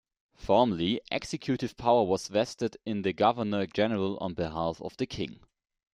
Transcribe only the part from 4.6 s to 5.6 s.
of the King.